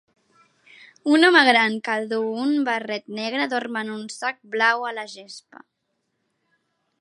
Un 1.17 1.25
home 1.27 1.43
gran 1.47 1.75
que 1.87 1.97
duu 2.13 2.25
un 2.45 2.55
barret 2.69 3.13
negre 3.19 3.45
dorm 3.53 3.77
en 3.83 3.93
un 3.97 4.09
sac 4.15 4.41
blau 4.57 4.89
a 4.89 4.95
la 5.01 5.05
gespa. 5.15 5.63